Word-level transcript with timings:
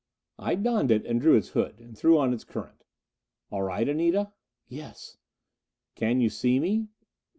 I 0.39 0.55
donned 0.55 0.89
it, 0.89 1.05
and 1.05 1.21
drew 1.21 1.35
its 1.35 1.49
hood, 1.49 1.77
and 1.79 1.95
threw 1.95 2.17
on 2.17 2.33
its 2.33 2.43
current. 2.43 2.85
"All 3.51 3.61
right, 3.61 3.87
Anita?" 3.87 4.33
"Yes." 4.67 5.17
"Can 5.93 6.19
you 6.19 6.29
see 6.31 6.59
me?" 6.59 6.87